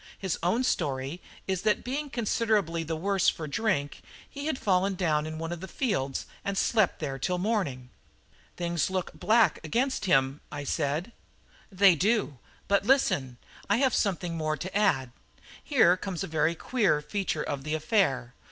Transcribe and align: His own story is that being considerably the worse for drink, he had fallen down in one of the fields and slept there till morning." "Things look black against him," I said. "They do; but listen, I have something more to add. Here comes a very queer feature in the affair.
His 0.17 0.39
own 0.41 0.63
story 0.63 1.21
is 1.47 1.61
that 1.61 1.83
being 1.83 2.09
considerably 2.09 2.81
the 2.81 2.95
worse 2.95 3.29
for 3.29 3.45
drink, 3.47 4.01
he 4.27 4.47
had 4.47 4.57
fallen 4.57 4.95
down 4.95 5.27
in 5.27 5.37
one 5.37 5.51
of 5.51 5.61
the 5.61 5.67
fields 5.67 6.25
and 6.43 6.57
slept 6.57 6.97
there 6.99 7.19
till 7.19 7.37
morning." 7.37 7.91
"Things 8.57 8.89
look 8.89 9.13
black 9.13 9.59
against 9.63 10.05
him," 10.05 10.41
I 10.51 10.63
said. 10.63 11.11
"They 11.71 11.93
do; 11.93 12.39
but 12.67 12.83
listen, 12.83 13.37
I 13.69 13.77
have 13.77 13.93
something 13.93 14.35
more 14.35 14.57
to 14.57 14.75
add. 14.75 15.11
Here 15.63 15.95
comes 15.97 16.23
a 16.23 16.27
very 16.27 16.55
queer 16.55 16.99
feature 17.03 17.43
in 17.43 17.61
the 17.61 17.75
affair. 17.75 18.33